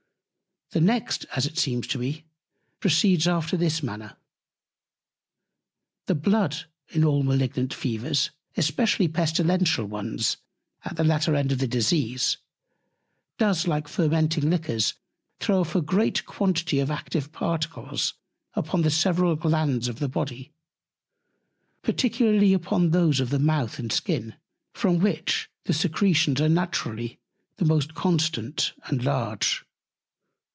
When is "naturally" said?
26.47-27.19